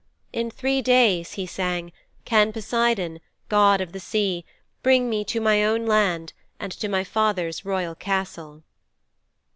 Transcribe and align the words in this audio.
"In 0.33 0.49
three 0.49 0.81
days," 0.81 1.33
he 1.33 1.45
sang, 1.45 1.91
"can 2.25 2.51
Poseidon, 2.51 3.19
God 3.49 3.81
of 3.81 3.91
the 3.91 3.99
Sea, 3.99 4.43
bring 4.81 5.07
me 5.11 5.23
to 5.25 5.39
my 5.39 5.63
own 5.63 5.85
land 5.85 6.33
and 6.59 6.71
to 6.71 6.89
my 6.89 7.03
father's 7.03 7.65
royal 7.65 7.93
castle."' 7.93 8.63